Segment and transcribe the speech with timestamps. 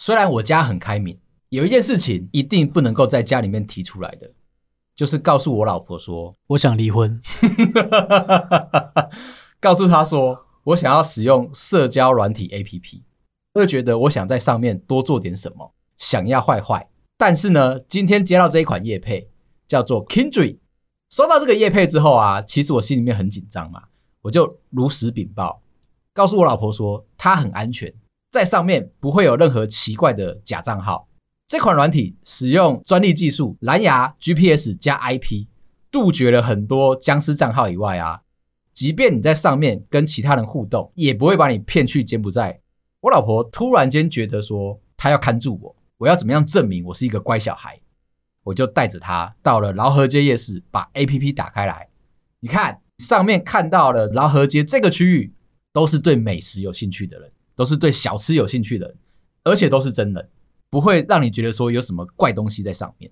[0.00, 1.18] 虽然我家很开明，
[1.50, 4.32] 有一件事情一定不能够在家里面提出来的，
[4.96, 7.20] 就是告诉我老婆说我想离婚，
[9.60, 13.02] 告诉她说我想要使用社交软体 APP，
[13.52, 16.88] 会觉得我想在上面多做点什么，想要坏坏。
[17.18, 19.28] 但是呢，今天接到这一款业配，
[19.68, 20.56] 叫做 Kindred。
[21.10, 23.82] 收到这个业配之后啊，其实我心里面很紧张嘛，
[24.22, 25.60] 我就如实禀报，
[26.14, 27.92] 告诉我老婆说，它很安全，
[28.30, 31.08] 在上面不会有任何奇怪的假账号。
[31.46, 35.46] 这款软体使用专利技术，蓝牙 GPS 加 IP，
[35.90, 38.20] 杜绝了很多僵尸账号以外啊，
[38.72, 42.60] 即便你在上面跟其他人互动，也不会把你骗去柬埔寨。
[43.00, 45.76] 我老婆突然间觉得说，她要看住我。
[45.98, 47.80] 我要怎么样证明我是一个乖小孩？
[48.44, 51.88] 我就带着她到了饶河街夜市，把 APP 打开来。
[52.38, 55.34] 你看上面看到了饶河街这个区域，
[55.72, 58.96] 都是对美食有兴趣的人，都是对小吃有兴趣的人，
[59.44, 60.28] 而且都是真人，
[60.70, 63.10] 不会让你觉得说有什么怪东西在上面。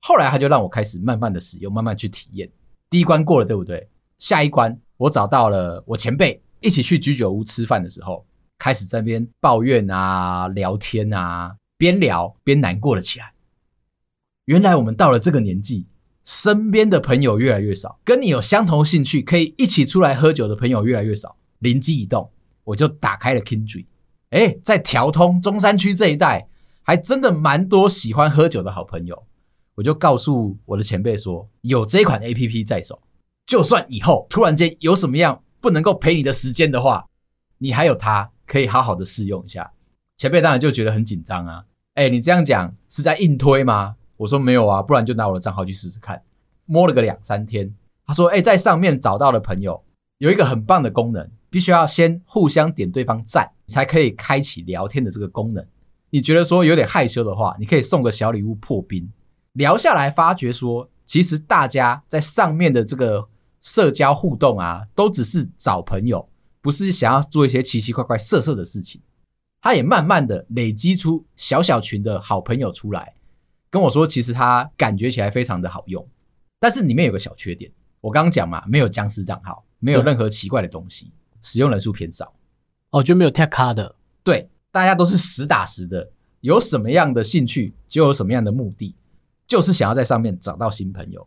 [0.00, 2.50] 后来他就让我开始慢慢的使用，慢慢去体验。
[2.88, 3.88] 第一关过了，对不对？
[4.18, 8.26] 下一关我找到了我前辈，一起去居酒屋吃饭的时候，
[8.58, 11.56] 开始在那边抱怨啊，聊天啊。
[11.78, 13.32] 边聊边难过了起来。
[14.44, 15.86] 原来我们到了这个年纪，
[16.26, 21.38] 身边的朋友越来越少，跟你有相同兴趣可以一起出来喝酒的朋友越来越少。
[21.60, 22.30] 灵机一动，
[22.64, 23.86] 我就打开了 Kindred。
[24.30, 26.48] 哎，在条通中山区这一带，
[26.82, 29.24] 还真的蛮多喜欢喝酒的好朋友。
[29.74, 33.00] 我就告诉我的前辈说，有这款 APP 在手，
[33.46, 37.06] 就算以后突然间有什么样不能够陪你的时间的话，
[37.58, 39.72] 你还有它可以好好的试用一下。
[40.16, 41.64] 前辈当然就觉得很紧张啊。
[41.94, 43.96] 哎、你这样讲是在硬推吗？
[44.18, 46.22] 我说没有啊，不然就拿我的账号去试试看。
[46.66, 47.74] 摸了个两三天，
[48.06, 49.82] 他说：“哎、在上面找到了朋友
[50.18, 55.66] 有一个很棒的功能，必须要先互相点对方赞，才可以开启聊天的这个功能。
[56.08, 59.10] 你觉得说有点害羞的话，你可以送个小礼物破冰。
[59.52, 63.28] 聊下来发觉说，其实大家在上面的这个
[63.60, 66.28] 社交互动啊，都只是找朋友，
[66.62, 69.02] 不是想要做一些奇奇怪怪、色色的事情。”
[69.62, 73.12] 他也慢慢的累积出小小群的好朋友出来，
[73.68, 76.08] 跟我说，其实他感觉起来非常的好用，
[76.58, 77.70] 但是里面有个小缺点，
[78.00, 82.32] 我刚刚讲嘛，没有僵尸账号，没有任何奇怪的东西，使用人数偏少，
[82.90, 88.94] 哦，就没有 tag 卡的，对，大家都是实打实的，有什么样的兴趣就有什么样的目的，
[89.46, 91.26] 就是想要在上面找到新朋友，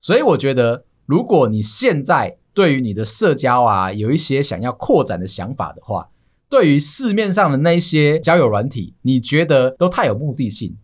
[0.00, 6.10] 所以我觉得，如果你现在对于你的社交啊有一些想要扩展的想法的话，
[6.48, 10.76] 对于市面上的那些交友软体，你觉得都太有目的性？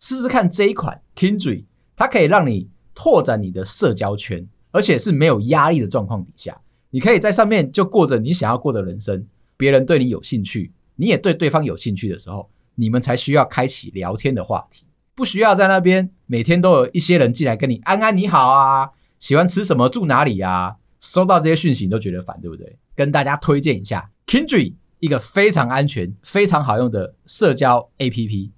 [0.00, 1.64] 试试看这一款 Kindred，
[1.96, 6.60] 它可以让你拓展你的社交圈，而且是没有压力的状况底下，
[6.94, 9.26] 你可以在上面就过着你想要过的人生。
[9.56, 20.76] 别人对你有兴趣，你也对对方有兴趣的时候，你们才需要开启聊天的话题，不需要在那边每天都有一些人进来跟你安安你好啊，喜欢吃什么住哪里呀？
[21.00, 22.78] 收到这些讯息你都觉得烦，对不对？
[22.94, 24.74] 跟大家推荐一下 Kindred。
[25.00, 28.50] 一个非常安全、非常好用的社交 APP。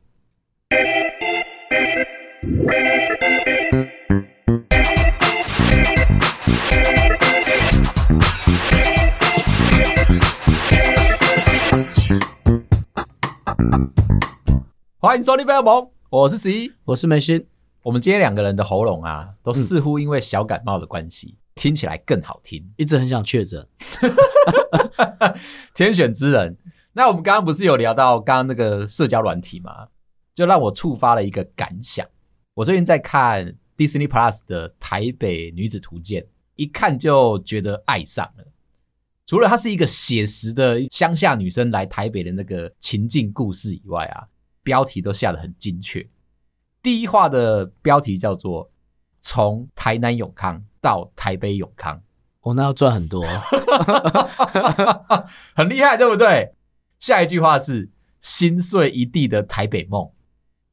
[15.06, 15.72] 欢迎收听《飞尔蒙》，
[16.10, 17.46] 我是十一，我是梅心。
[17.84, 21.36] 我们今天两个人的喉咙啊，都似乎因为小感冒的关系。
[21.36, 23.64] 嗯听起来更好听，一直很想确诊。
[25.76, 26.58] 天选之人。
[26.92, 29.86] 那我们刚刚不是有聊到刚刚那个社交软体吗？
[30.34, 32.04] 就让我触发了一个感想。
[32.54, 36.20] 我最近在看 Disney Plus 的《台北女子图鉴》，
[36.56, 38.44] 一看就觉得爱上了。
[39.24, 44.26] 除了它是一个写实的乡下女生来台北的那个情境故事以外啊，
[44.66, 46.04] 标题都下得很精确。
[46.82, 48.68] 第一话的标题叫做
[49.22, 50.62] “从台南永康”。
[50.86, 52.00] 到台北永康，
[52.42, 53.20] 我、哦、那要赚很多，
[55.52, 56.54] 很厉害，对不对？
[57.00, 57.90] 下一句话是
[58.20, 60.08] 心碎一地的台北梦，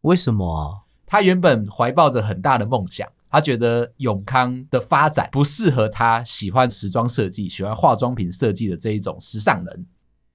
[0.02, 0.86] 为什么啊？
[1.08, 9.88] 他原本怀抱着很大的梦想，他觉得永康的发展不适合他喜欢时装设计、喜欢化妆品设计的这一种时尚人，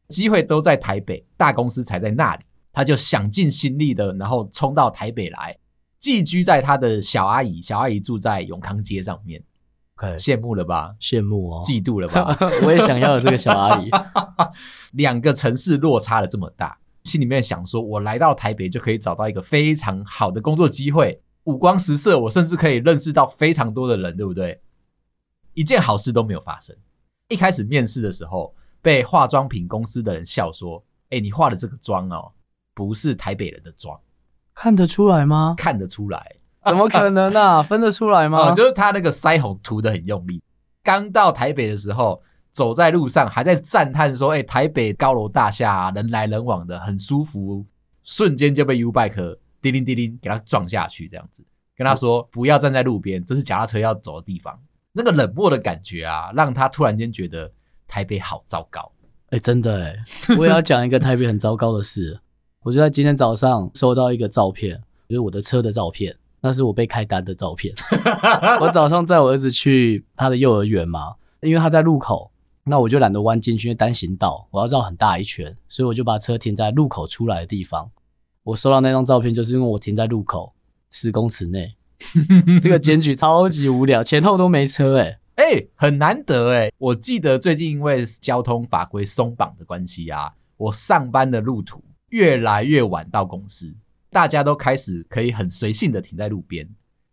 [0.09, 2.45] 机会都在台北，大公司才在那里，
[2.79, 5.59] 他就想尽心力的，然后冲到台北来，
[5.99, 9.43] 寄居在他的小阿姨，小阿姨住在永康街上面。
[10.17, 10.95] 羡慕了吧？
[11.01, 12.39] 羡慕哦，嫉妒了吧？
[12.65, 13.91] 我也想要有这个小阿姨。
[14.95, 24.61] 两个城市落差了这么大，心里面想说，我来到台北就可以找到一个非常好的工作机会，五光十色，我甚至可以认识到非常多的人，对不对？
[25.55, 26.77] 一件好事都没有发生。
[27.27, 32.31] 一开始面试的时候，被化妆品公司的人笑说：“哎，你化的这个妆哦，
[32.79, 33.99] 不是台北人的妆，
[34.55, 35.57] 看得出来吗？
[35.59, 37.61] 看得出来，怎么可能啊？
[37.69, 38.53] 分得出来吗？
[38.53, 40.41] 哦，就是他那个腮红涂得很用力。
[40.85, 42.23] 刚到台北的时候，
[42.53, 47.67] 走在路上还在赞叹说：“哎、欸，台北高楼大厦、啊，人来人往的，很舒服。”
[48.05, 51.45] 瞬间就被 YouBike 叮铃叮铃给他撞下去，这样子
[51.77, 54.57] 跟他说：“不要站在路边，这是脚踏车要走的地方。”
[54.95, 57.51] 那个冷漠的感觉啊，让他突然间觉得
[57.89, 58.93] 台北好糟糕。
[59.31, 59.97] 哎、欸，真的哎，
[60.39, 62.21] 我也要讲一个台北很糟糕的事。
[62.69, 64.79] 我就在今天早上收到一个照片，
[65.09, 67.75] 就是我的车的照片，那是我被开单的照片。
[68.61, 72.31] 我早上载我儿子去他的幼儿园嘛，因为他在路口，
[72.65, 77.91] 那我就懒得弯进去，因为单行道我要绕很大一圈，所以我就把车停在路口出来的地方。
[78.43, 80.53] 我收到那张照片，就是因为我停在路口
[80.91, 81.75] 十公尺内。
[82.61, 85.19] 这个检举超级无聊，前后都没车哎、欸。
[85.39, 86.71] 哎、欸，很难得哎！
[86.77, 93.75] 我记得最近因为交通法规松绑的关系啊，我上班的路途越来越晚到公司，
[94.11, 96.69] 大家都开始可以很随性的停在路边，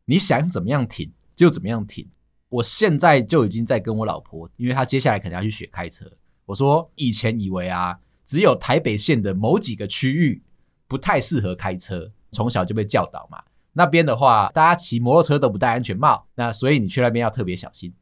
[0.06, 2.10] 你想怎么样停就怎么样停。
[2.50, 6.10] 我现在就已经在跟我老婆，因为她接下来可能要去学开车。
[6.46, 10.42] 我说以前以为啊，只有台北县的某几个区域
[10.88, 13.44] 不太适合开车，从小就被教导嘛。
[13.74, 17.94] 那边的话，大家骑摩托车都不戴安全帽，那所以你去那边要特别小心。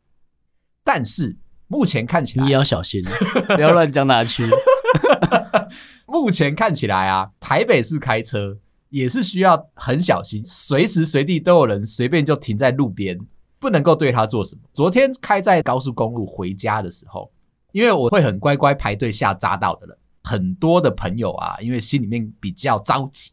[0.83, 1.35] 但是
[1.67, 3.01] 目前看起来，你也要小心，
[3.55, 4.43] 不要乱讲哪区。
[6.05, 8.57] 目前看起来啊，台北市开车
[8.89, 13.19] 也是需要很小心，随时随地都有人随便就停在路边，
[13.59, 14.61] 不能够对他做什么。
[14.71, 17.31] 昨天开在高速公路回家的时候，
[17.71, 23.31] 因为我会很乖乖排队下匝道的人，很多的朋友啊，因为心里面比较着急，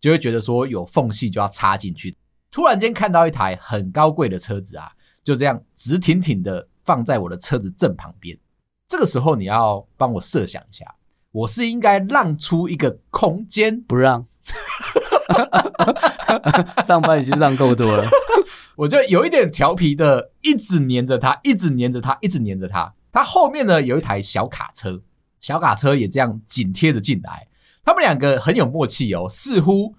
[0.00, 2.16] 就会觉得说有缝隙就要插进去。
[2.50, 4.90] 突然间看到一台很高贵的车子啊，
[5.22, 6.68] 就这样直挺挺的。
[6.88, 8.34] 放在我的车子正旁边，
[8.86, 10.86] 这个时候你要帮我设想一下，
[11.32, 14.26] 我是应该让出一个空间，不让？
[16.86, 18.08] 上班已经让够多了，
[18.76, 22.94] 我就有一点调皮的，一直黏着他，一直黏着他，一直黏着他。
[23.12, 25.02] 他后面呢有一台小卡车，
[25.40, 27.46] 小卡车也这样紧贴着进来，
[27.84, 29.94] 他们两个很有默契哦，似乎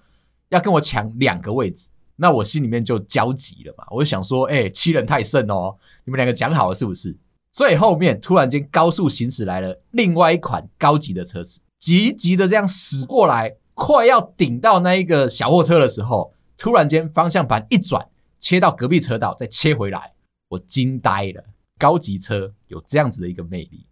[0.48, 1.90] 要跟我抢两个位置。
[2.16, 7.16] 那我心里面就焦急了嘛，我就想说，哎、欸，欺人太甚哦，你们两个讲好了是不是？
[7.52, 18.06] 最后面突然间高速行驶来了另外一款高级的车子，急急的这样驶过来，快要顶到那一个小货车的时候，突然间方向盘一转，
[18.38, 20.12] 切到隔壁车道，再切回来，
[20.48, 21.44] 我惊呆了。
[21.78, 23.86] 高级车有这样子的一个魅力，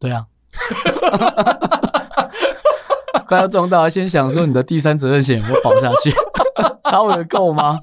[0.00, 0.26] 对啊，
[3.28, 6.12] 快要撞到，先想说你的第三责任险有没有保下去。
[6.90, 7.78] 超额够吗？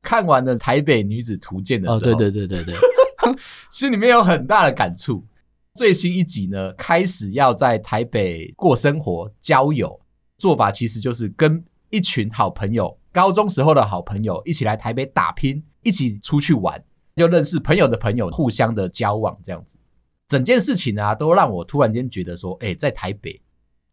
[0.00, 2.74] 看完了《台北女子图鉴》的时候，哦，对对对对对，
[3.70, 5.26] 心里面有很大的感触。
[5.74, 10.00] 最新一集呢，开始要在台北过生活、交友，
[10.36, 16.82] 做法其实就是跟一群好朋友，高中时候的好朋友一起来台北打拼，一起出去玩，
[17.14, 19.78] 又认识朋友的朋友，互相的交往，这样子。
[20.26, 23.40] 整件事情啊，都让我突然间觉得说，哎，在台北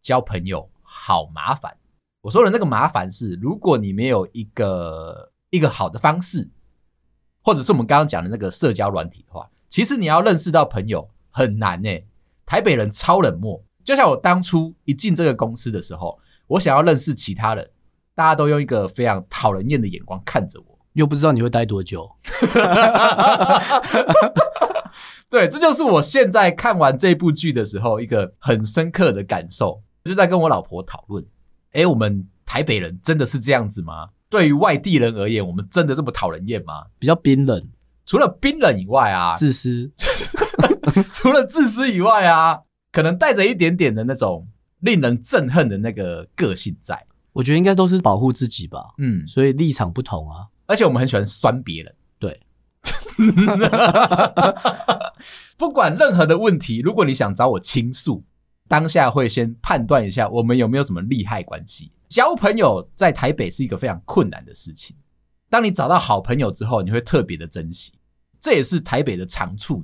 [0.02, 1.76] 交朋友好麻烦。
[2.22, 6.50] 我说的那个麻烦是，如果你没有一个一个好的方式，
[7.48, 12.06] 或者是我们刚刚讲的那个社交软体的话，其实你要认识到朋友很难诶。
[12.46, 17.66] 台北人超冷漠，就像我当初一进这个公司的时候，我想要认识其他人，
[18.14, 22.12] 大家都用一个非常讨人厌的眼光看着我，又不知道你会待多久。
[25.30, 31.26] 对，这就是我现在看完这部剧的时候一个很深刻的感受，就在跟我老婆讨论。
[31.72, 34.10] 哎，我们台北人真的是这样子吗？
[34.30, 36.86] 对于外地人而言，我们真的这么讨人厌吗？
[37.00, 37.68] 比较冰冷，
[38.06, 39.92] 除了冰冷以外啊，自私。
[41.12, 42.60] 除了自私以外啊，
[42.92, 44.48] 可能带着一点点的那种
[44.80, 47.06] 令人憎恨的那个个性在。
[47.34, 48.80] 我觉得应该都是保护自己吧。
[48.98, 50.48] 嗯，所以立场不同啊。
[50.66, 51.96] 而且我们很喜欢酸别人。
[52.20, 52.42] 对，
[55.58, 58.24] 不管任何的问题，如果你想找我倾诉。
[58.70, 61.90] 当下会先判断一下我们有没有什么利害关系。
[62.08, 64.96] 交朋友在台北是一个非常困难的事情。
[65.50, 67.94] 当你找到好朋友之后，你会特别的珍惜，
[68.40, 69.84] 这也是台北的长处。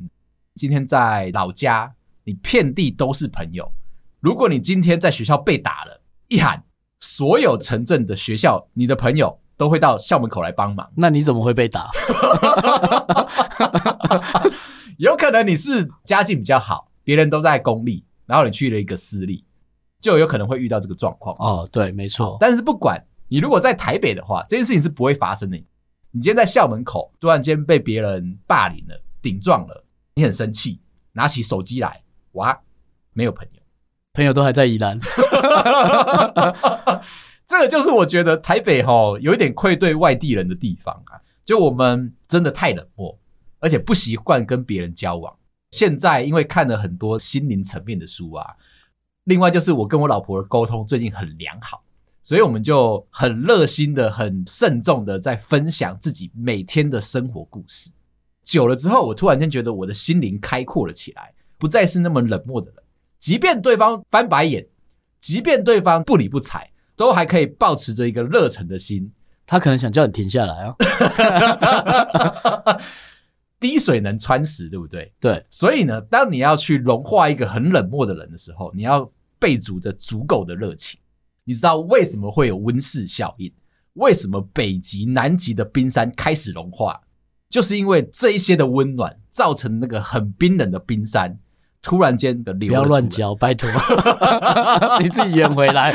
[0.55, 3.71] 今天在老家，你遍地都是朋友。
[4.19, 6.63] 如果你今天在学校被打了，一喊，
[6.99, 10.91] 所有城镇的学校，你的朋友都会到校门口来帮忙。
[10.95, 11.89] 那你怎么会被打？
[14.97, 18.05] 有可能你是家境比较好，别人都在公立。
[18.25, 19.43] 然后你去了一个私立，
[20.03, 21.35] 就有可能会遇到这个状况。
[21.39, 22.37] 哦，对，没错。
[22.39, 25.55] 但是不管你如果在台北的话，这件事情是不会发生的。
[26.11, 30.81] 你今天在校门口突然间被别人霸凌了、顶撞了，你很生气，
[31.13, 32.61] 拿起手机来，哇，
[33.13, 33.61] 没有朋友。
[34.13, 34.99] 朋友都还在宜兰。
[37.47, 43.17] 这个就是我觉得台北哈有一点愧对外地人的地方啊，就我们真的太冷漠，
[43.59, 45.33] 而且不习惯跟别人交往。
[45.71, 48.55] 现在因为看了很多心灵层面的书啊，
[49.25, 51.83] 另外就是我跟我老婆的沟通最近很良好，
[52.23, 57.89] 所以我们就很热心的、很慎重的在分享自己每天的生活故事。
[58.43, 62.75] 久了之后，我突然间觉得我的心灵开阔了起来，不再是那么冷漠的人。
[63.19, 64.67] 即便对方翻白眼，
[65.19, 66.69] 即便对方不理不睬。
[66.95, 69.11] 都还可以保持着一个热忱的心，
[69.47, 70.75] 他可能想叫你停下来哦。
[73.63, 75.09] 滴水能穿石，对不对？
[75.21, 80.99] 对，所以呢，当你要去融化一个很冷漠的人的时候，你要备足着足够的热情。
[81.45, 83.49] 你知道为什么会有温室效应？
[83.93, 86.99] 为什么北极、南极的冰山开始融化？
[87.49, 91.39] 就是因为这一些的温暖，造成那个很冰冷的冰山。
[91.81, 93.69] 突然间的流，不要乱教，拜托，
[95.01, 95.93] 你自己演回来。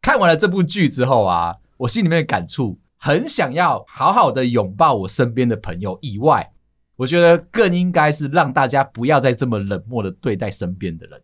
[0.00, 5.98] 看完了这部剧之后啊，我心里面的感触，很想要好好的拥抱我身边的朋友。
[6.00, 6.54] 以外，
[6.96, 11.22] 我觉得更应该是让大家不要再这么冷漠的对待身边的人。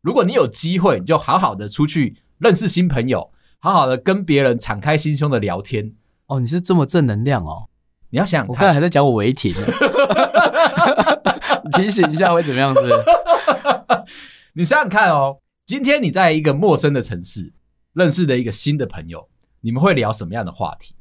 [0.00, 5.92] 如果你有机会，你就好好的出去认识新朋友，好好的跟别人敞开心胸的聊天。
[6.28, 7.68] 哦，你是这么正能量哦。
[8.08, 9.60] 你要想，我刚才还在讲我违停呢。
[11.76, 12.80] 提醒一下会怎么样子？
[14.54, 17.52] 你想想看哦，今天你在一个陌生的城市
[17.92, 19.28] 认识的一个新的朋友，
[19.60, 20.94] 你们会聊什么样的话题？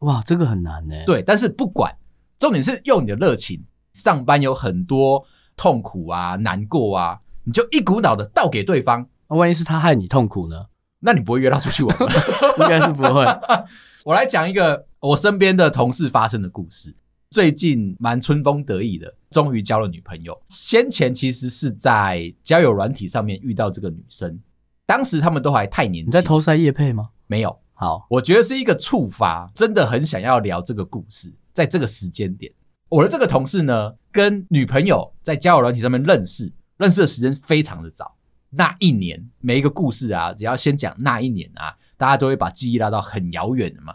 [0.00, 0.94] 哇，这个很难呢。
[1.06, 1.96] 对，但是不管，
[2.38, 3.64] 重点是用你的热情。
[3.94, 5.24] 上班有很多
[5.56, 9.08] 痛苦啊、难过啊，你就一股脑的倒给对方。
[9.28, 10.66] 那万一是他害你痛苦呢？
[11.00, 12.06] 那你不会约他出去玩吗？
[12.60, 13.24] 应该是不会。
[14.04, 16.94] 我来讲一个我身边的同事发生的故事。
[17.30, 20.38] 最近蛮春风得意的，终于交了女朋友。
[20.48, 24.38] 先前其实是在交友软体上面遇到这个女生，
[24.86, 26.08] 当时他们都还太年轻。
[26.08, 27.08] 你在偷塞叶配吗？
[27.26, 27.58] 没有。
[27.78, 31.30] 好，我觉得是一个触发，真的很想要聊这个故事。
[31.52, 32.50] 在这个时间点，
[32.88, 38.16] 我的这个同事呢，跟女朋友在交友软体上面认识，认识的时间非常的早。
[38.48, 43.94] 那一年，每一个故事啊，只要先讲那一年啊，大家都会把记忆拉到很遥远的嘛。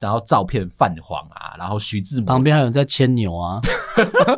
[0.00, 3.60] 然后照片泛黄啊，然后徐志摩旁边还有人在牵牛啊，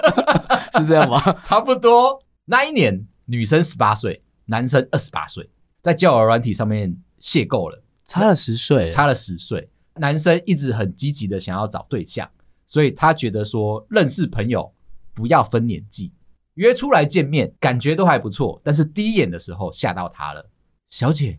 [0.79, 1.21] 是这样吗？
[1.43, 2.23] 差不多。
[2.47, 5.51] 那一年，女生十八岁，男生二十八岁，
[5.83, 9.71] 在交友软体上面邂逅了，差了十岁，差了十岁。
[9.95, 12.29] 男生一直很积极的想要找对象，
[12.67, 14.73] 所以他觉得说认识朋友
[15.13, 16.13] 不要分年纪，
[16.55, 18.61] 约出来见面感觉都还不错。
[18.65, 20.49] 但是第一眼的时候吓到他了，
[20.89, 21.39] 小姐，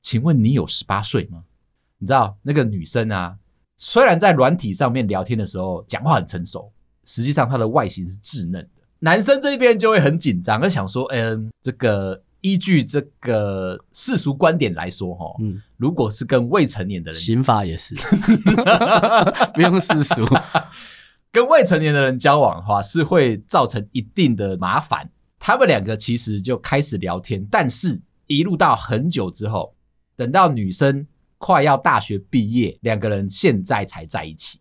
[0.00, 1.42] 请问你有十八岁吗？
[1.98, 3.36] 你知道那个女生啊？
[3.76, 6.70] 虽然在软体上面聊天的时候讲话很成熟，
[7.04, 8.82] 实际上她的外形是稚嫩的。
[8.98, 17.96] 男生这边就会很紧张，会想说：“嗯，这个依据这个世俗观点来说，哈，嗯，如果是跟未成年的人，刑法也是
[19.52, 20.24] 不用世俗，
[21.32, 25.10] 跟未成年的人交往的话，是会造成一定的麻烦。
[25.38, 29.74] 他们两个其实就开始聊天，但是一路到很久之后，
[30.14, 31.06] 等到女生。
[31.38, 34.58] 快要大学毕业，两个人现在才在一起。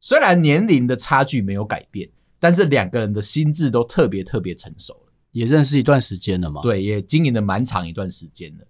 [0.00, 5.05] 虽然年龄的差距没有改变，但是两个人的心智都特别特别成熟了，
[5.36, 6.62] 也认识一段时间了嘛。
[6.62, 8.66] 对，也经营了蛮长一段时间了。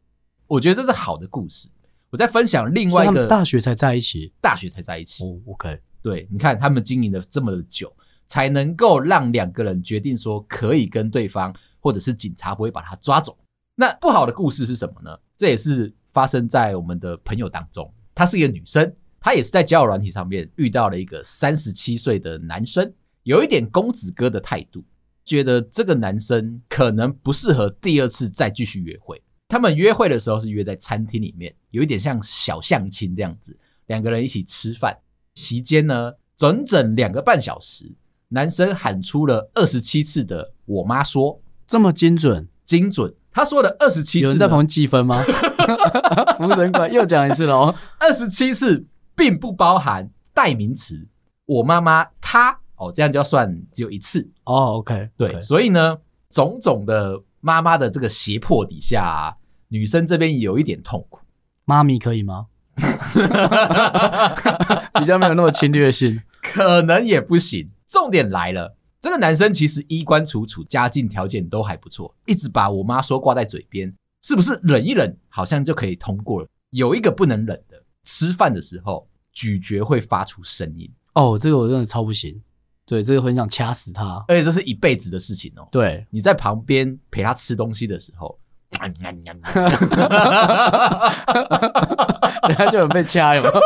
[0.46, 1.68] 我觉得这是好的故事。
[2.10, 5.24] 我在分享另外一个，大学才在一起，大学才在一起。
[5.24, 7.94] 哦，OK，对，你看他们经营了这么久，
[8.26, 13.36] 才能够让两个人决定说可以跟对方，或者是警察不会把他抓走。
[13.74, 15.18] 那不好的故事是什么呢？
[15.36, 15.94] 这也是。
[16.16, 22.90] 发生在我们的朋友当中，她是一个女生，她也是在交友软体上面遇到了一个三十七岁的男生，
[23.24, 24.82] 有一点公子哥的态度，
[25.26, 29.20] 觉得这个男生可能不适合第二次再继续约会。
[29.48, 33.56] 他们约会的时候是约在餐厅里面，有一点像小相亲这样子，
[33.86, 34.96] 两个人一起吃饭，
[35.34, 37.92] 席间呢，整整两个半小时，
[38.28, 43.14] 男生喊出了二十七次的“我妈说”，这么精准，精准。
[43.30, 45.22] 他说的二十七次，有人在旁边计分吗？
[46.38, 47.74] 服务人管又讲一次喽。
[47.98, 51.06] 二十七次并不包含代名词，
[51.44, 54.78] 我妈妈她哦，这样就要算只有一次哦。
[54.78, 55.40] OK，对，okay.
[55.40, 55.98] 所以呢，
[56.30, 59.36] 种种的妈妈的这个胁迫底下啊，
[59.68, 61.20] 女生这边有一点痛苦。
[61.64, 62.46] 妈咪可以吗？
[64.94, 67.70] 比较没有那么侵略性，可能也不行。
[67.86, 68.76] 重点来了。
[69.00, 76.48] 这个男生其实衣冠楚楚，家境条件都还不错，一直把我妈说挂在嘴边，是不是忍一忍好像就可以通过了？
[76.70, 80.92] 有一个不能忍的，吃饭的时候咀嚼会发出声音。
[81.14, 82.42] 哦，这个我真的超不行，
[82.86, 85.66] 对，这个很想掐死他，而且这是一辈子的事情哦。
[85.72, 88.38] 对，你在旁边陪他吃东西的时候，
[88.70, 88.80] 等
[92.56, 93.54] 下 就有被掐有没有？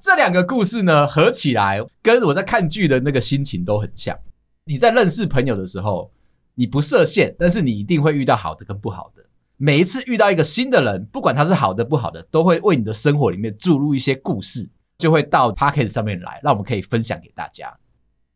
[0.00, 4.18] 这两个故事呢，合起来跟我在看剧的那个心情都很像。
[4.64, 6.10] 你在认识朋友的时候，
[6.54, 9.22] 你不设限，但是你一定会遇到好的跟不好的。
[9.56, 17.76] 每一次遇到一个新的人，不管他是好的不好的，都会为你的生活里面注入一些故事，就会到 Podcast 上面来，让我们可以分享给大家。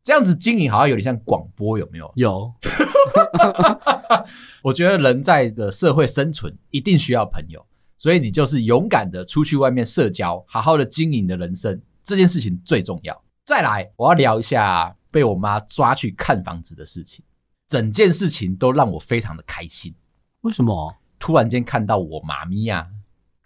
[0.02, 2.12] 这样子经营好像有点像广播，有没有？
[2.16, 2.52] 有。
[4.62, 7.66] 我觉得人在的社会生存一定需要朋友，
[7.98, 13.24] 所以你就是勇敢的出去外面社交，好好的经营的人生，这件事情最重要。
[13.44, 14.94] 再来，我要聊一下。
[15.10, 17.24] 被我妈抓去看房子的事情，
[17.66, 19.94] 整件事情都让我非常的开心。
[20.42, 20.94] 为什么？
[21.18, 22.86] 突然间看到我妈咪呀、啊，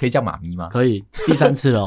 [0.03, 0.69] 可以叫妈咪吗？
[0.69, 1.87] 可以，第三次喽。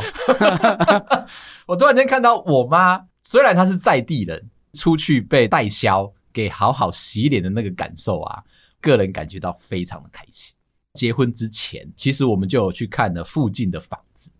[1.68, 8.42] 我突然间看到我妈，虽然她是在地人，出去被代销给好好洗脸的那个感受啊，
[8.80, 10.56] 个人感觉到非常的开心。
[10.94, 14.32] 结婚之前，其实我们就有去看了附近的房子。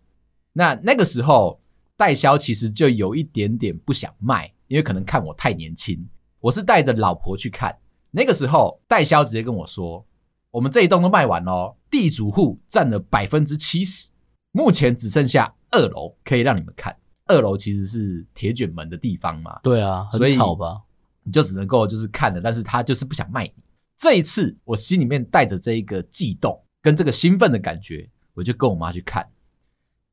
[0.54, 1.60] 那那个时候，
[1.98, 4.50] 代销其实就有一点点不想卖。
[4.68, 6.04] 因为可能看我太年轻，
[6.40, 7.76] 我是带着老婆去看。
[8.10, 10.04] 那个时候，代销直接跟我说
[10.50, 14.10] ：“我们这一栋都卖完了，地主户占了百分之七十，
[14.52, 16.96] 目前只剩下二楼可以让你们看。
[17.26, 20.80] 二楼其实是铁卷门的地方嘛，对啊，很吵吧？
[21.24, 23.52] 你就只能够就是看了，但是他就是不想卖你。
[23.96, 29.28] 这一次，我心里面带着这一个悸动跟这个兴奋的感觉，我就跟我妈去看。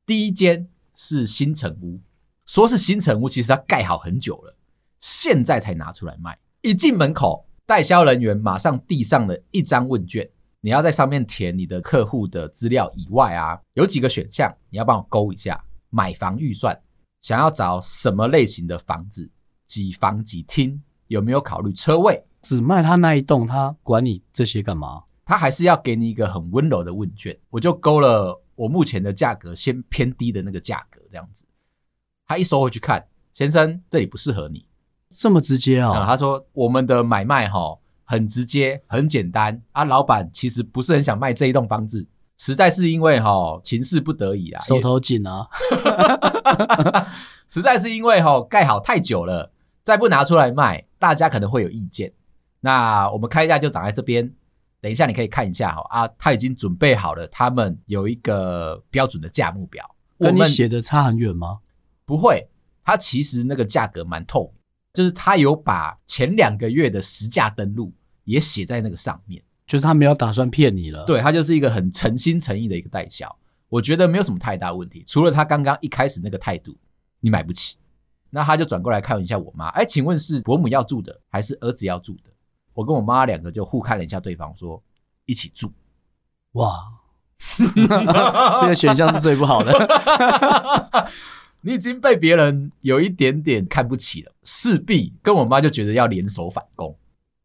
[0.04, 2.00] 第一间是新城屋。”
[2.46, 4.54] 说是新城屋，其实它盖好很久了，
[5.00, 6.38] 现在才拿出来卖。
[6.60, 10.28] 一进门口，代销人员马上递上了一张问卷，
[10.60, 15.62] 你要在上面填你的客户的资料以外啊，有几个选项，你要帮我勾一下。
[15.88, 16.78] 买房预算，
[17.20, 19.30] 想要找什么类型的房子，
[19.64, 22.22] 几房几厅，有没有考虑车位？
[22.42, 25.04] 只卖他那一栋，他管你这些干嘛？
[25.24, 27.38] 他还是要给你一个很温柔的问卷。
[27.48, 31.46] 我就勾了我目前的价格先偏低的那个价格，这样子。
[32.26, 34.66] 他一收回去看，先生，这里不适合你，
[35.16, 36.04] 这么直接啊、哦？
[36.04, 39.84] 他说我们的买卖哈很直接，很简单啊。
[39.84, 42.06] 老板其实不是很想卖这一栋房子，
[42.38, 45.46] 实在是因为哈情势不得已啊，手头紧啊。
[47.48, 49.52] 实在是因为哈盖好太久了，
[49.84, 52.12] 再不拿出来卖，大家可能会有意见。
[52.60, 54.28] 那我们开价就涨在这边，
[54.80, 61.58] 等一下你可以看一下哈啊，他已经准备好了，他们有一个标准的价目表，跟你写的差很远吗？
[62.04, 62.48] 不会，
[62.84, 64.63] 它其实那个价格蛮透明，
[64.94, 67.92] 就是他有把前两个月的实价登录
[68.24, 71.04] 也写在那个上面，就是他没有打算骗你了。
[71.04, 73.36] 对，他就是一个很诚心诚意的一个代销，
[73.68, 76.74] 我觉得没有什么太大问题，除了他刚刚一开始那个态度，
[77.20, 77.76] 你买不起。
[78.30, 82.30] 那他就转过来看一下我妈，哎，请问是伯母要住的还是儿子要住的？
[82.72, 84.82] 我跟我妈两个就互看了一下对方，说
[85.24, 85.72] 一起住。
[86.52, 86.84] 哇，
[88.60, 89.72] 这个选项是最不好的。
[91.66, 96.94] 你已经被别人有一点点看不起了，势必跟我妈就觉得要联手反攻。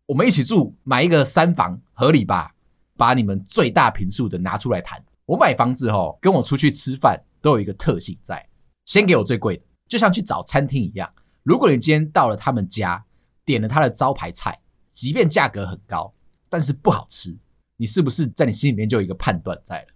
[0.05, 2.53] 我们一起住，买一个三房合理吧？
[2.97, 5.01] 把你们最大平数的拿出来谈。
[5.25, 8.45] 我买房子齁，跟我出去吃饭都有一个特性在，
[8.84, 11.10] 先给我最贵的，就像去找餐厅一样。
[11.43, 13.01] 如果你今天到了他们家，
[13.45, 14.60] 点了他的招牌菜，
[14.91, 16.13] 即便价格很高，
[16.49, 17.34] 但是不好吃，
[17.77, 19.88] 你是不是在你心里面就有一个判断在了？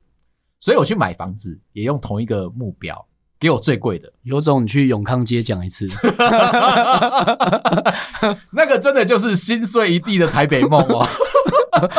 [0.61, 3.05] 所以我去买房子也用同一个目标。
[3.43, 5.85] 给我最贵的，有种你去永康街讲一次，
[8.51, 11.05] 那个真的就是心碎一地的台北梦哦。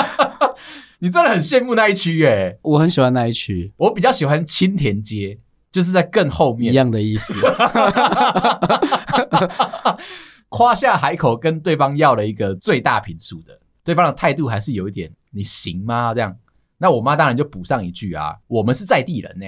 [1.01, 5.39] 你真的很羡慕那一区耶，我很喜欢那一区，我比较喜欢青田街，
[5.71, 7.35] 就是在更后面，一样的意思。
[10.49, 16.15] 夸下海口跟对方要了一个最大坪数的，对方的态度还是有一点，你行吗？
[16.15, 16.35] 这样，
[16.79, 19.47] 那我妈当然就补上一句啊，我们是在地人呢。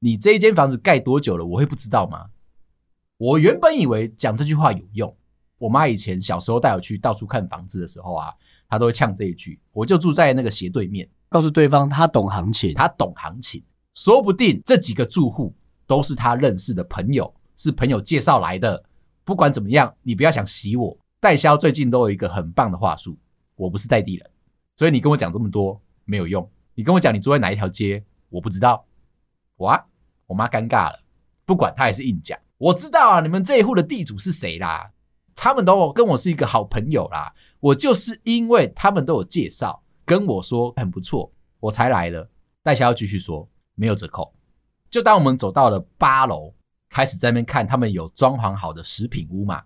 [0.00, 1.44] 你这一间房子盖多久了？
[1.44, 2.26] 我会不知道吗？
[3.16, 5.16] 我原本以为讲这句话有用。
[5.58, 8.30] 我妈以前小时候带我去到处看房子的时候啊，
[8.68, 9.58] 她都会呛这一句。
[9.72, 15.54] 我就住在那个斜对面，告诉对方她懂行情，她懂行情，说不定这几个住户
[15.86, 18.84] 都是她认识的朋友，是朋友介绍来的。
[19.24, 20.96] 不管怎么样，你不要想洗我。
[21.18, 23.16] 代销最近都有一个很棒的话术，
[23.54, 24.30] 我不是在地人，
[24.76, 26.46] 所以你跟我讲这么多没有用。
[26.74, 28.84] 你跟我讲你住在哪一条街，我不知道。
[29.58, 29.86] 哇！
[30.26, 31.00] 我妈尴尬了，
[31.44, 32.38] 不管她还是硬讲。
[32.58, 34.90] 我知道啊，你们这一户的地主是谁啦？
[35.34, 37.32] 他们都跟我是一个好朋友啦。
[37.60, 42.28] 我就是因为他们都有介绍，跟我说很不错，我才来的。
[42.62, 44.34] 代销要继续说，没有折扣。
[44.90, 46.54] 就当我们走到了八楼，
[46.88, 49.62] 开始在那边看他们有装潢好的食品屋嘛，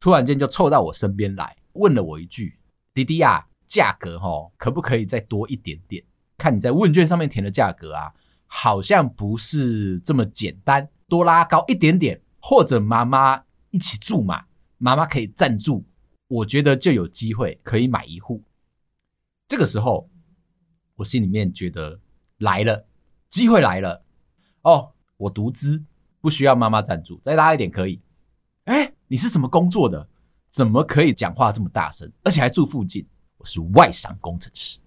[0.00, 2.58] 突然间就凑到我身边来，问了我一句
[2.92, 6.02] ：“弟弟啊，价格哦，可不可以再多一点点？
[6.36, 8.12] 看你在问卷上面填的价格啊，
[8.56, 14.44] 好像不是这么简单，多拉高一点点，或者妈妈一起住嘛，
[14.78, 15.84] 妈妈可以赞助，
[16.28, 18.44] 我觉得就有机会可以买一户。
[19.48, 20.08] 这个时候，
[20.94, 21.98] 我心里面觉得
[22.38, 22.86] 来了，
[23.28, 24.04] 机会来了
[24.62, 25.84] 哦，我独资
[26.20, 28.00] 不需要妈妈赞助，再拉一点可以。
[28.66, 30.08] 哎，你是什么工作的？
[30.48, 33.04] 怎么可以讲话这么大声，而且还住附近？
[33.36, 34.78] 我是外商工程师，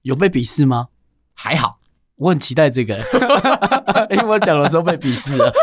[0.00, 0.88] 有被鄙视吗？
[1.34, 1.78] 还好，
[2.16, 2.96] 我很期待这个，
[4.10, 5.52] 因为我讲的时候被鄙视了。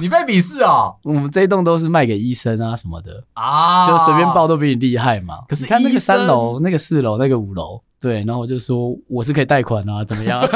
[0.00, 0.96] 你被鄙视哦？
[1.04, 5.40] 我们这一栋都是卖给医生啊什么的啊，就随便报都比你厉害嘛。
[5.48, 10.40] 可是你看那个三楼、那个四楼、那个五楼，对，然后我就说我是可以贷款啊，怎么样？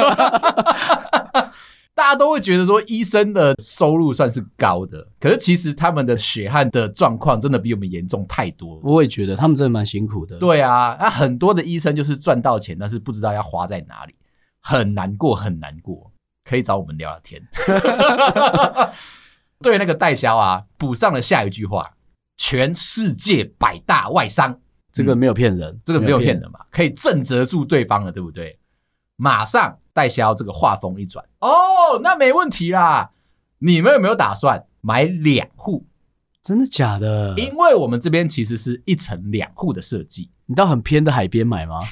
[1.94, 8.78] 大家都会觉得说医生的收入算是高的，可是其实他们的血汗的状况真的比我们严重太多。
[8.82, 10.36] 我也觉得他们真的蛮辛苦的。
[10.38, 14.14] 对啊，那很多的医生就是赚到钱，但是不知道要花在哪里，
[14.68, 16.10] 很难过，很难过。
[16.44, 17.40] 可以找我们聊聊天。
[19.62, 21.94] 对那个代销啊，补上了下一句话：
[22.36, 24.58] 全世界百大外商，
[24.90, 28.58] 这个没有骗人，这个没有骗人嘛，可以震慑住对方了，对不对？
[29.16, 29.78] 马上。
[29.96, 33.12] 代销这个话锋一转，哦，那没问题啦。
[33.60, 35.86] 你们有没有打算买两户？
[36.42, 37.34] 真的假的？
[37.38, 40.30] 因为我们这边其实是一层两户的设计。
[40.46, 41.78] 你到很偏的海边买吗？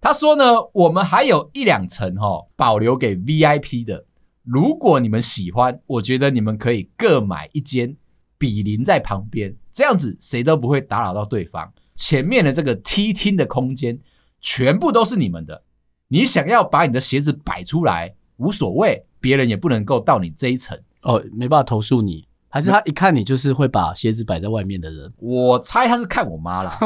[0.00, 4.06] 他说呢，我们还有一两层哈，保留给 VIP 的。
[4.42, 7.96] 如果你们喜欢，我觉得你们可以各买一间，
[8.38, 11.72] 比邻在旁边，这样子谁都不会打扰到对方。
[11.94, 13.98] 前面的这个梯厅的空间。
[14.42, 15.64] 全部都是你们的，
[16.08, 25.12] 你想要把你的鞋子摆出来无所谓，别人也不能够到你这一层哦，没办法投诉你，还是他一看你就是会把鞋子摆在外面的人？
[25.18, 26.76] 我猜他是看我妈啦，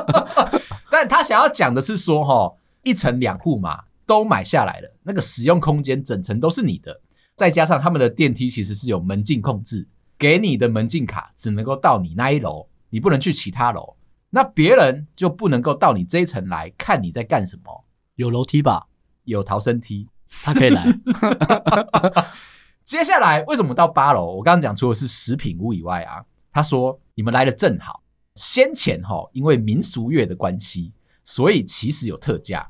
[0.90, 7.00] 但他想要讲的是说，哈，一层两户嘛，都买下来了，那个使用空间整层都是你的，
[7.34, 13.96] 再加上他们的电梯其实是有门禁控制，给你的门禁卡只能够到你那一楼，你不能去其他楼。
[14.28, 17.84] 那别人就不能够到你这一层来看你在干什么？
[18.16, 18.86] 有楼梯吧？
[19.24, 20.06] 有逃生梯，
[20.42, 20.84] 他可以来。
[22.84, 24.36] 接下来为什么到八楼？
[24.36, 28.02] 我刚刚讲除了是食品屋以外啊，他说你们来的正好。
[28.34, 30.92] 先前哈，因为民俗月的关系，
[31.24, 32.68] 所以其实有特价。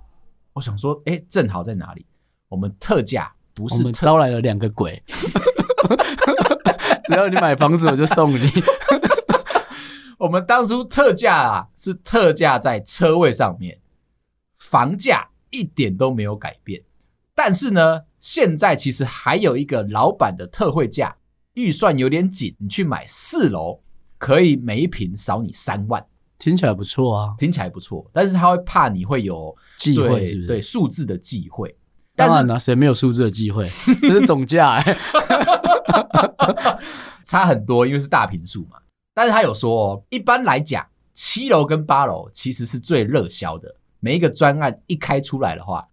[0.52, 2.06] 我想说，哎，正好在哪里？
[2.48, 5.02] 我们特价不是我们招来了两个鬼，
[7.06, 8.48] 只要你买房子，我就送你。
[10.18, 13.80] 我们当初特价啊，是特价在车位上面，
[14.58, 16.84] 房价一点都没有改变。
[17.34, 21.14] 但是呢，现在其实还有一个老板的特惠价，
[21.52, 23.82] 预算有点紧，你去买四楼，
[24.16, 26.02] 可以每一坪少你三万，
[26.38, 28.10] 听起来不错啊，听起来不错。
[28.14, 30.46] 但是他会怕你会有忌讳，是不是？
[30.46, 31.76] 对数字的忌讳。
[32.16, 33.62] 当然了，谁没有数字的忌讳？
[34.00, 34.98] 这是总价哎，
[37.24, 38.78] 差很多，因为是大平数嘛。
[39.12, 40.82] 但是他有说哦，一般来讲，
[41.12, 43.76] 七楼跟八楼其实是最热销的。
[44.00, 45.86] 每一个专案一开出来的话，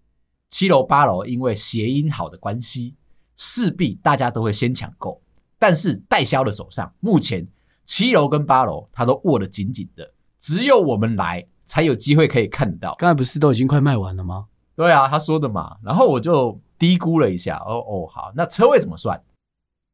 [0.51, 2.93] 七楼八楼因为谐音好的关系，
[3.35, 5.19] 势必大家都会先抢购。
[5.57, 7.47] 但是代销的手上，目前
[7.85, 12.93] 七楼跟八楼他都握得紧紧的，只有我们来才有机会可以看到。
[12.99, 14.45] 刚才不是都已经快卖完了吗？
[14.75, 15.77] 对啊，他说的嘛。
[15.81, 19.19] 然后我就低估了一下，哦哦，好，那车位怎么算？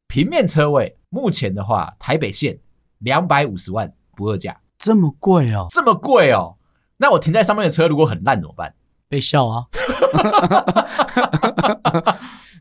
[0.08, 2.58] 平面车位目前的话，台北县。
[3.02, 5.68] 两百五十万不二价，这么贵哦？
[5.70, 6.56] 这么贵哦？
[6.96, 8.74] 那我停在上面的车如果很烂怎么办？
[9.08, 9.66] 被笑啊！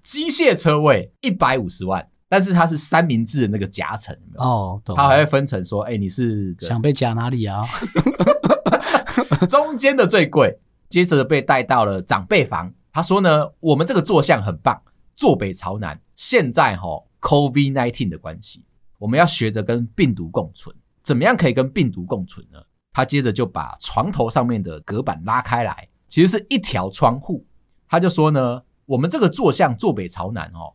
[0.04, 4.96] 机械车位一百五十万，但是它是三明治的那个夹层哦，懂。
[4.96, 7.62] 它还会分成说，哎、欸，你是想被夹哪里啊？
[9.50, 10.58] 中间的最贵，
[10.90, 12.74] 接着被带到了长辈房。
[12.94, 14.82] 他说呢，我们这个坐向很棒，
[15.16, 16.00] 坐北朝南。
[16.16, 18.66] 现在哈，COVID nineteen 的关系。
[18.98, 22.60] 我们要学着跟病毒共存，怎么样可以跟病毒共存呢？
[22.94, 27.46] 他接着就把床头上面的隔板拉开来，其实是一条窗户。
[27.90, 30.74] 他就说呢，我们这个坐向坐北朝南哦，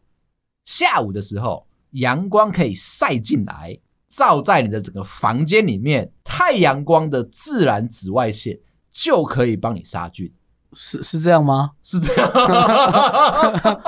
[0.65, 8.59] 下午的时候阳光可以晒进来，照在你的整个房间里面，太阳光的自然紫外线
[8.91, 10.33] 就可以帮你杀菌。
[10.73, 11.73] 是是这样吗？
[11.83, 12.31] 是这样。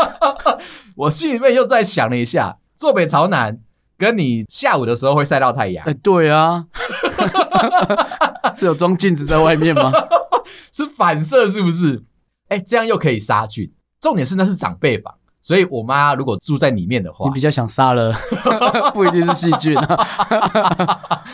[0.97, 3.61] 我心里面又再想了一下，坐北朝南。
[3.97, 5.87] 跟你下午的时候会晒到太阳？
[5.87, 6.67] 哎，对啊，
[8.53, 9.93] 是有装镜子在外面吗？
[10.73, 12.03] 是反射是不是？
[12.49, 13.73] 哎，这样又可以杀菌。
[14.01, 18.13] 重点是那是长辈房，所以我妈如果住在里面的话，你比较想杀了，
[18.93, 21.25] 不一定是细菌啊。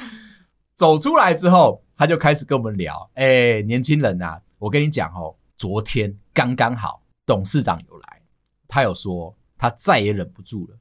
[0.74, 3.10] 走出来之后，他就开始跟我们聊。
[3.14, 8.22] 哎、欸，年轻人啊，我跟你讲哦，昨天刚刚好董事长有来，
[8.68, 10.76] 他有说他再也忍不住了。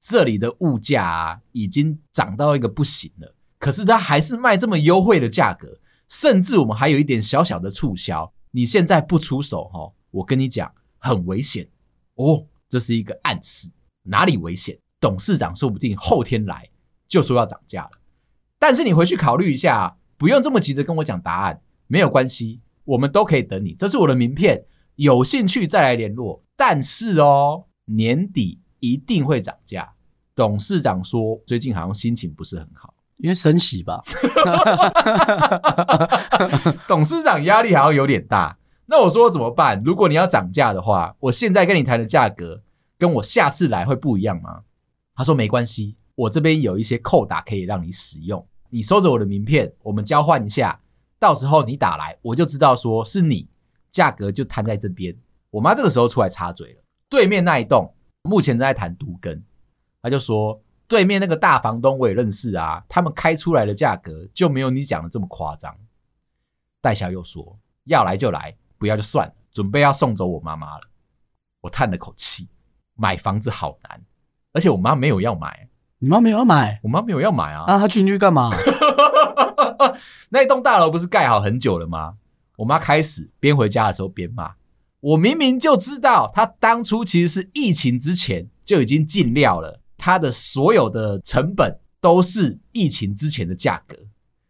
[0.00, 8.32] 这里的物价啊，已经涨到一个不行了，可是他还是卖这么优惠的价格，甚至我们还有一点小小的促销。
[8.50, 11.68] 你现在不出手哈，我跟你讲很危险
[12.14, 13.68] 哦，这是一个暗示。
[14.02, 14.78] 哪里危险？
[14.98, 16.66] 董事长说不定后天来
[17.06, 17.90] 就说要涨价了。
[18.58, 23.74] 但是你回去考虑一下，不用这么急着跟我讲答案，没有关系，我们都可以等你。
[23.74, 24.64] 这是我的名片，
[24.94, 26.42] 有兴趣再来联络。
[26.56, 29.92] 但是哦，年底一定会涨价。
[30.34, 34.02] 董事长说，最近好像心情不是很好，因为升息吧。
[36.86, 38.58] 董事长压力好像有点大。
[38.86, 39.82] 那我说怎么办？
[39.84, 42.62] 如果你要涨价的话，我现在跟你谈的价格，
[42.96, 44.62] 跟我下次来会不一样吗？
[45.14, 48.46] 他说没关系，我这边有一些扣打可以让你使用。
[48.70, 50.80] 你收着我的名片，我们交换一下，
[51.18, 53.48] 到时候你打来，我就知道说是你，
[53.90, 55.16] 价格就摊在这边。
[55.50, 59.42] 我妈这个时候出来插嘴了，对面那一栋目前正在谈都更。
[60.02, 65.76] 他就说：“对面那个大房东我也认识啊，他们开出来的价格就没有你讲的这么夸张。”
[66.80, 70.82] 戴小又说：“要来就来，不要就算了。”准备要送走我妈妈了。
[71.62, 72.46] 我叹了口气，
[72.94, 74.00] 买房子好难，
[74.52, 75.68] 而且我妈没有要买。
[75.98, 76.78] 你妈没有要买？
[76.82, 77.64] 我妈没有要买啊！
[77.66, 78.50] 啊，她进去干嘛？
[80.28, 82.18] 那一栋大楼不是盖好很久了吗？
[82.58, 84.56] 我妈开始边回家的时候边骂
[85.00, 93.96] ：“我明明就知道，她当初其实是疫情之前就已经进料了。”它的所有的成本都是疫情之前的价格，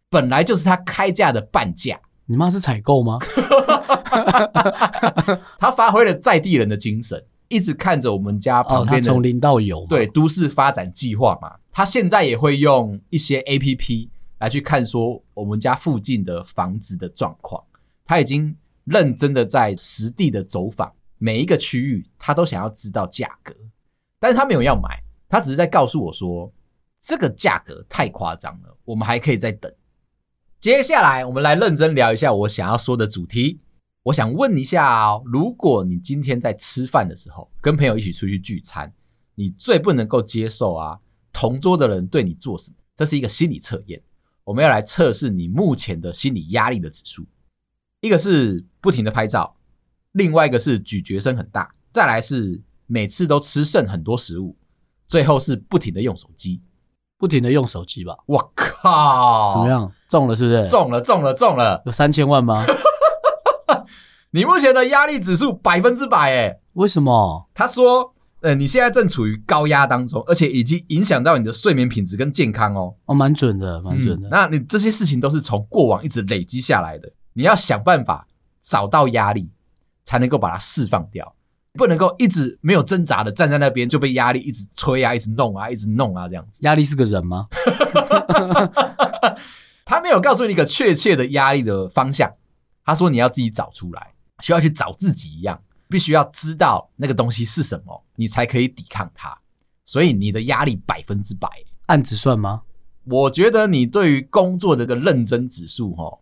[0.09, 1.99] 本来就是他开价的半价。
[2.25, 3.17] 你妈是采购吗？
[5.57, 11.55] 他发挥了在地人的精神，一直看着我们家旁边的，从零到有，对都市发展计划嘛。
[11.71, 17.63] 他现在也会用一些 APP 来去看说我们家附近的房子的状况。
[18.05, 23.55] 他已经认真的在实地的走访每一个区域，他都想要知道价格，
[24.19, 25.01] 但是他没有要买。
[25.29, 26.51] 他只是在告诉我说，
[26.99, 29.71] 这个价格太夸张了，我们还可以再等。
[30.59, 33.61] 接下来，我们来认真聊一下我想要说的主题。
[34.03, 38.91] 我想问一下哦，如果你今天在吃饭的时候跟朋友一起出去聚餐，
[39.35, 40.97] 你最不能够接受啊，
[41.31, 42.77] 同桌的人对你做什么？
[42.95, 44.01] 这是一个心理测验，
[44.43, 47.23] 我们要来测试你目前的心理压力的指数。
[48.01, 49.55] 一个是不停的拍照，
[50.13, 54.56] 另外一个是咀嚼声很大，再来是每次都吃剩很多食物。
[55.07, 56.61] 最后是不停的用手机，
[57.17, 58.15] 不停的用手机吧。
[58.25, 59.91] 我靠，怎么样？
[60.09, 60.67] 中了是不是？
[60.67, 61.81] 中了，中了，中了！
[61.85, 62.63] 有三千万吗？
[64.31, 67.49] 你目前的压力指数百分之百，诶为什么？
[67.53, 72.93] 他说，呃，你现在正处于高压当中，而且已经影响到你的睡眠品质跟健康哦。
[73.05, 74.27] 哦，蛮准的，蛮准的。
[74.27, 78.27] 嗯，那你这些事情都是从过往一直累积下来的，你要想办法
[78.61, 79.49] 找到压力，
[80.03, 81.33] 才能够把它释放掉。
[81.77, 86.59] 不能够一直没有挣扎的站在那边，就被压力一直催啊，一直弄啊，一直弄啊，这样子。
[86.63, 87.47] 压力是个人吗？
[89.85, 92.33] 他没有告诉你一个确切的压力的方向。
[92.83, 99.37] 他说你要自己找出来，需要去找自己一样，必须要知道那个东西是什么，你才可以抵抗它。
[99.85, 101.47] 所以你的压力百分之百，
[101.85, 102.63] 按子算吗？
[103.05, 106.19] 我觉得你对于工作的这个认真指数，齁。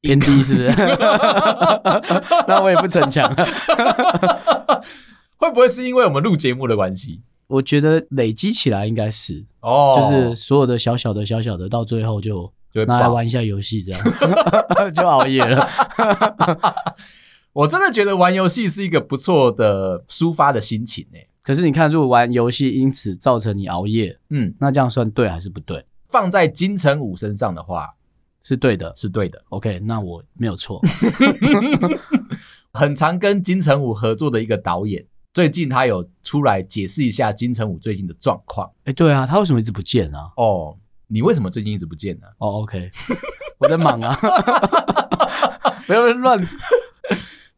[0.00, 0.68] 偏低是不是？
[2.46, 3.46] 那我也不逞强了。
[5.36, 7.22] 会不会是因为我们录节目的关系？
[7.46, 12.52] 我觉得累积起来应该是哦，就是所有的小小的小小的，到最后就
[12.86, 14.00] 拿来玩一下游戏，这样
[14.92, 15.68] 就熬夜了。
[17.54, 21.28] 我真的觉得玩游戏是一个不错的抒发的心情诶。
[21.42, 25.84] 可是你看，如果玩游戏因此造成你熬夜，嗯，那这样算对还是不对？
[26.08, 27.94] 放在金城武身上的话。
[28.48, 29.44] 是对的，是对的。
[29.50, 30.80] OK，那我没有错。
[32.72, 38.66] 很常跟金城武合作的一个导演，最近他有出来解释一下金城武最近的状况。
[38.84, 40.32] 哎、欸，对啊，他为什么一直不见啊？
[40.38, 42.26] 哦，你为什么最近一直不见呢？
[42.38, 42.88] 哦，OK，
[43.60, 44.16] 我在忙啊，
[45.86, 46.42] 不要乱。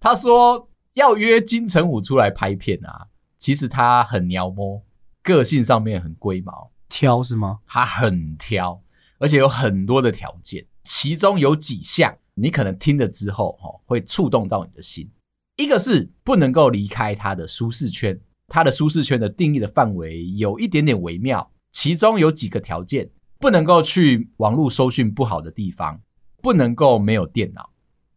[0.00, 3.06] 他说要约金城武出来拍片啊，
[3.38, 4.82] 其实他很鸟摸，
[5.22, 7.60] 个性上面很龟毛，挑是吗？
[7.68, 8.82] 他很挑。
[9.22, 15.10] 而且有很多的条件，其中有几项你可能听了之后，哈，会触动到你的心。
[15.56, 21.50] 一个是不能够离开他的舒适圈，他的舒适圈的定义的范围有一点点微妙。
[21.70, 26.00] 其中有几个条件，不能够去网络搜讯不好的地方，
[26.42, 27.70] 不能够没有电脑，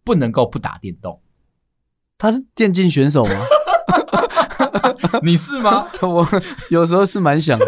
[0.04, 1.22] 不能够不打电动。
[2.18, 3.46] 他是电竞选手吗？
[5.22, 5.90] 你是吗？
[6.02, 6.28] 我
[6.70, 7.66] 有时候是蛮想的。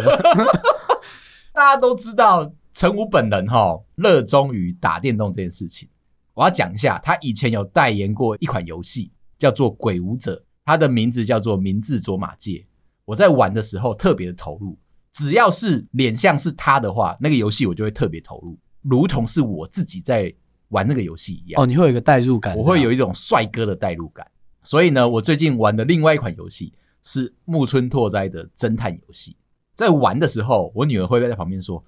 [1.53, 2.53] 大家都知道。
[2.75, 5.88] 陈武本人哈，热衷于打电动这件事情。
[6.33, 10.35] 我要讲一下，他以前有代言过一款游戏，叫做《鬼武者》，
[10.65, 12.65] 他的名字叫做明智卓玛介。
[13.05, 14.77] 我在玩的时候特别的投入，
[15.13, 20.33] 只要是脸像是他的话，那个游戏我就会特别投入，如同是我自己在
[20.67, 21.63] 玩那个游戏一样。
[21.63, 24.29] 哦，你会有一个代入感，我会有一种帅哥的代入感。
[24.63, 29.38] 所以呢，我最近玩的另外一款游戏是木村拓哉的侦探游戏。
[29.73, 31.81] 在玩的时候，我女儿会在旁边说：“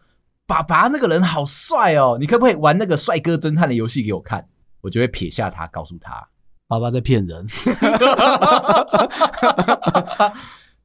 [0.47, 4.47] 爸爸，那个人好帅哦，你可不可以玩那个帅哥侦探的游戏给我看？”
[4.81, 6.25] 我就会撇下他，告诉他
[6.67, 7.45] ：“爸爸在骗人。”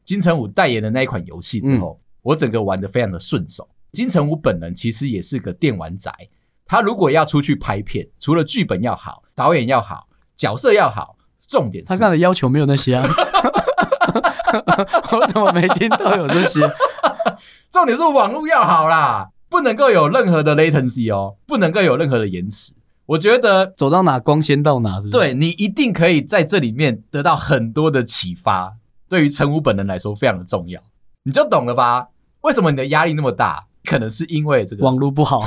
[0.05, 3.68] 金城武代言的那一款游戏之后，嗯、我整个玩的非常的顺手。
[3.92, 6.12] 金城武本人其实也是个电玩宅，
[6.66, 13.09] 他如果要出去拍片，除了剧本要好，导演要好，角色要好，重点是他刚才的要求没有那些啊。
[15.12, 16.61] 我怎么没听到有这些？
[17.70, 22.72] 重点是网络要好啦，不能够有任何的 latency 哦，不能够有任何的延迟。
[23.04, 25.10] 我觉得走到哪光纤到哪是是？
[25.10, 28.74] 对，你一定可以在这里面得到很多的启发。
[29.10, 30.80] 对于陈武本人来说，非常的重要，
[31.24, 32.08] 你就懂了吧？
[32.40, 33.66] 为什么你的压力那么大？
[33.84, 35.42] 可能是因为这个网络不好，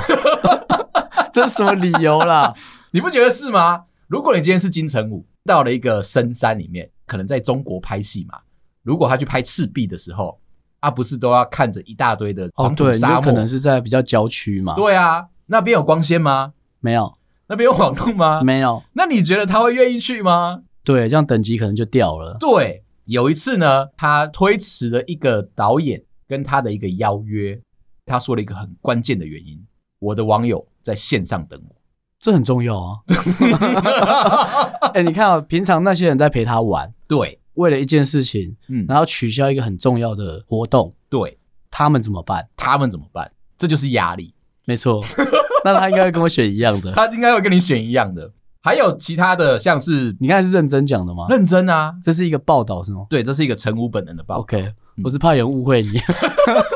[1.34, 2.54] 这是什么理由啦？
[2.92, 3.86] 你不觉得是吗？
[4.06, 8.38] 如果你今天是金城武，到了一个深山里面，可能在中国拍戏嘛，
[8.84, 10.38] 如果他去拍赤壁的时候，
[10.86, 12.48] 啊，不是都要看着一大堆的？
[12.54, 14.74] 哦，对，可能是在比较郊区嘛。
[14.76, 16.52] 对啊，那边有光纤吗？
[16.78, 17.12] 没有。
[17.48, 18.42] 那边有网络吗？
[18.42, 18.82] 没有。
[18.92, 20.62] 那你觉得他会愿意去吗？
[20.84, 22.36] 对，这样等级可能就掉了。
[22.38, 22.84] 对。
[23.06, 27.60] 有一次呢，他推迟了一个导演跟他的一个邀约，
[28.04, 29.64] 他说了一个很关键的原因：
[30.00, 31.76] 我的网友在线上等我，
[32.18, 32.98] 这很重要啊。
[34.92, 41.38] 哎、欸，你看啊、喔，平常那些人在陪他玩，对，为了一件事情，嗯，然后取消一个很重要的活动，对，
[41.70, 42.48] 他们怎么办？
[42.56, 43.30] 他们怎么办？
[43.58, 44.32] 这就是压力，
[44.64, 45.02] 没错。
[45.64, 48.32] 那他应该会跟我选一样的，他应该会跟你选一样的。
[48.62, 51.26] 还有其他的，像是你刚才是认真讲的吗？
[51.30, 53.06] 认真啊，这是一个报道是吗？
[53.10, 54.40] 对，这是一个陈武本人的报道。
[54.42, 54.60] OK，、
[54.96, 56.00] 嗯、我是怕有人误会你，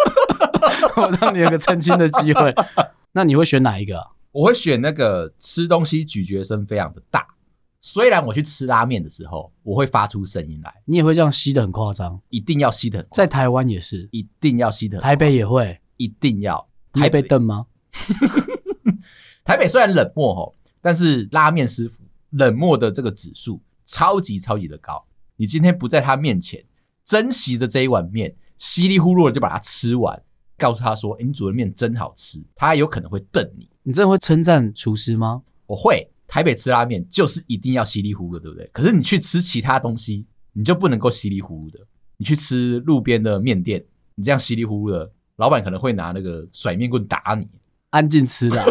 [0.97, 2.55] 我让你有个澄清的机会。
[3.13, 4.07] 那你会选哪一个、啊？
[4.33, 7.27] 我会选那个吃东西咀嚼声非常的大。
[7.81, 13.27] 虽然我去吃拉面的时候，我会发出声音来，你也会这样吸得很夸张，一定要吸得很夸张。
[13.27, 15.03] 在台湾也是，一定要吸得很。
[15.03, 16.69] 台北也会，一定要。
[16.93, 17.67] 台北瞪吗？
[19.45, 20.57] 台北虽然冷漠吼。
[20.83, 26.65] 但是拉面师傅冷漠的这个指数超级超级的高，你今天不在他面前
[27.05, 30.23] 珍惜着这一碗面，稀里呼噜的就把它吃完，
[30.57, 33.69] 告诉他说：“欸，你煮的面真好吃。”他还有可能会瞪你。
[33.83, 35.43] 你真的会称赞厨师吗？
[35.67, 36.11] 我会。
[36.31, 38.71] 台北吃拉面就是一定要稀里糊涂，对不对？
[38.73, 41.85] 可是你去吃其他东西，你就不能够稀里糊涂的。
[42.19, 47.49] 你去吃路边的面店，你这样稀里糊涂的，老板可能会拿那个甩面棍打你。
[47.91, 48.65] 安静吃的。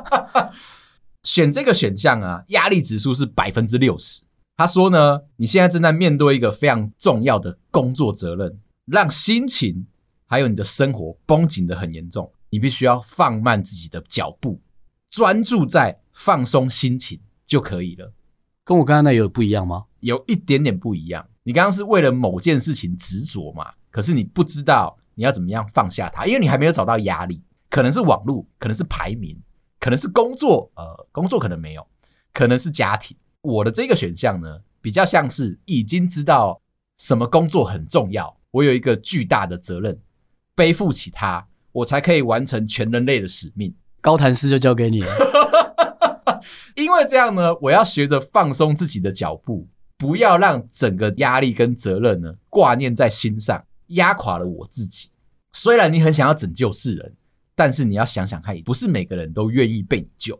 [1.24, 4.22] 选这个选项啊，压力指数是百分之六十。
[4.58, 9.86] 他说呢，你现在正在面对一个非常重要的工作责任，让心情
[10.26, 12.30] 还有你的生活绷紧的很严重。
[12.50, 14.60] 你必须要放慢自己的脚步，
[15.10, 18.12] 专注在放松心情就可以了。
[18.64, 19.84] 跟我刚刚那有不一样吗？
[20.00, 21.24] 有一点点不一样。
[21.44, 23.72] 你刚刚是为了某件事情执着嘛？
[23.90, 29.40] 可是你不知道你要怎么样放下它，因为你还没有找到压力，可能是网络，可能是排名。
[29.78, 31.86] 可能是工作，呃，工作可能没有，
[32.32, 33.16] 可能是家庭。
[33.42, 36.60] 我的这个选项呢，比较像是已经知道
[36.98, 40.00] 什么工作很重要，我有一个巨大的责任，
[40.56, 43.72] 背负起它，我才可以完成全人类的使命。
[44.00, 45.08] 高谭市就交给你了，
[46.74, 55.08] 因为这样呢，我要学着放松自己的脚步，不要让整个压力跟责任呢挂念在心上，压垮了我自己。
[55.52, 57.14] 虽然你很想要拯救世人。
[57.58, 60.38] 但是你要想想看，不是每个人都愿意被你救。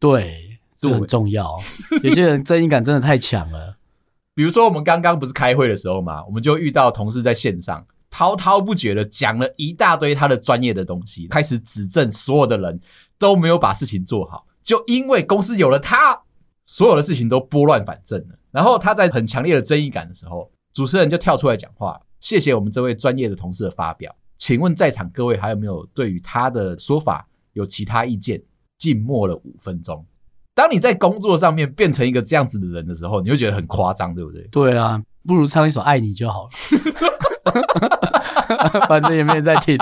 [0.00, 1.54] 对，这很重要。
[2.02, 3.76] 有些人正义感真的太强了。
[4.34, 12.80] 比如说，我们刚刚不是开会的时候嘛，我们就遇到同事在线上滔滔不绝的讲了一大堆他的专业的东西，开始指正所有的人
[13.16, 16.20] 都没有把事情做好，就因为公司有了他，
[16.66, 18.36] 所有的事情都拨乱反正了。
[18.50, 24.12] 然后他在很强烈的正义感的时候，主持人就跳出来讲话，谢谢我们这位专业的同事的发表。
[24.36, 28.42] 请问在场各位还有没有对于他的说法有其他意见？
[28.76, 30.04] 静默了五分钟。
[30.52, 34.42] 当你在工作上面变成一个这样子的人的时候，你会觉得很夸张，对不对？
[34.50, 36.50] 对啊，不如唱一首《爱你》就好了，
[38.88, 39.78] 反正也没人在听。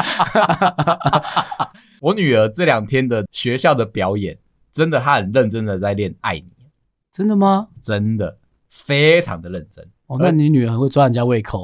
[2.00, 4.38] 我女儿这两天的学校的表演，
[4.74, 6.40] 真的，他很认真的在练《爱你》。
[7.12, 7.68] 真的吗？
[7.80, 9.88] 真的，非常的认真。
[10.06, 11.62] 哦，那你女儿很会抓人家胃口。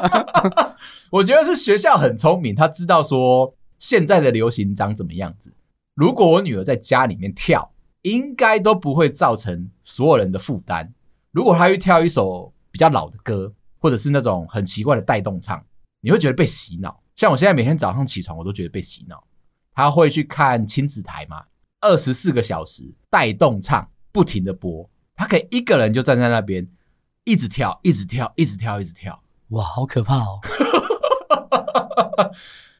[1.10, 5.54] 我觉得是学校很聪明，他知道说现在的流行长怎么样子。
[5.94, 7.72] 如果我女儿在家里面跳，
[8.02, 10.92] 应该都不会造成所有人的负担。
[11.30, 15.64] 如果她去跳一首比较老的歌，或者是那种很奇怪的带动唱，
[16.02, 17.02] 你会觉得被洗脑。
[17.16, 19.24] 像我现在每天早上起床，我都觉得被洗脑。
[19.74, 21.42] 她会去看亲子台嘛，
[21.82, 26.66] 二十四个小时带动唱，不停的播，他可以一个人就站在那边，
[27.24, 29.22] 一直跳，一直跳，一直跳，一直跳。
[29.48, 30.40] 哇，好可怕哦！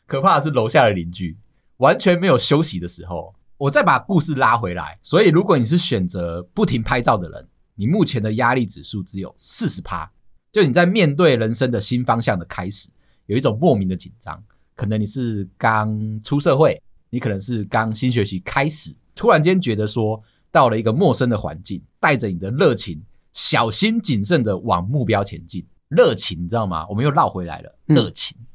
[0.07, 1.37] 可怕的是楼下的邻居
[1.79, 3.35] 完全没有休息的时候。
[3.59, 10.11] 我再把故事拉回来，所以如果你是选择不停拍照的人，你目前的压力指数只有四十趴。
[10.51, 12.89] 就你在面对人生的新方向的开始，
[13.27, 14.43] 有一种莫名的紧张。
[14.75, 16.83] 可能你是刚出社会，
[17.15, 20.19] 你可能是刚新学期开始，突然间觉得说
[20.51, 23.03] 到了一个陌生的环境，带着你的热情，
[23.35, 25.63] 小心谨慎的往目标前进。
[25.89, 26.87] 热情，你知道吗？
[26.89, 27.79] 我们又绕回来了。
[27.85, 28.47] 热情，嗯、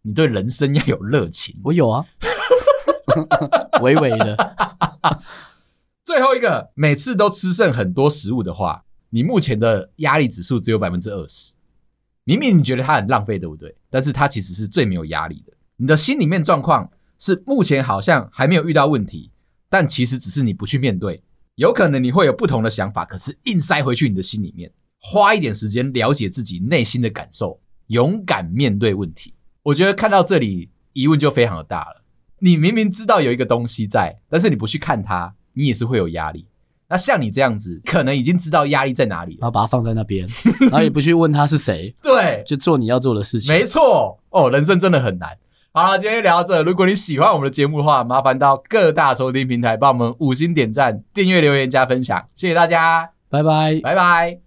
[0.00, 1.54] 你对人生要有热情。
[1.62, 2.06] 我有啊。
[3.82, 4.56] 微微的，
[6.02, 11.52] 最后一个，每次都吃剩很多食物的话，你目前的压力指数只有百分之二十。
[12.24, 13.76] 明明你觉得它很浪费，对不对？
[13.90, 15.52] 但是它其实是最没有压力的。
[15.76, 19.30] 你的心里面状况是目前好像还没有遇到问题，
[19.68, 21.22] 但其实只是你不去面对。
[21.56, 24.70] 有可能你会有不同的想法，可是硬塞回去你的心里面。
[25.00, 29.34] 花一点时间了解自己内心的感受，勇敢面对问题。
[29.62, 32.02] 我觉得看到这里，疑问就非常的大了。
[32.40, 36.46] 你明明知道有一个东西在，但是你不去看它，你也是会有压力。
[36.88, 40.28] 那像你这样子，可能已经知道压力在哪里了，然后把它放在那边，
[40.60, 43.52] 然后也不去问他是谁， 对，就做你要做的事情。
[43.52, 45.36] 没错，哦，人生真的很难。
[45.76, 54.45] 好了，今天聊到这，如果你喜欢我们的节目的话，麻烦到各大收听平台帮我们五星点赞、订阅、留言、加分享，谢谢大家，拜拜，拜拜。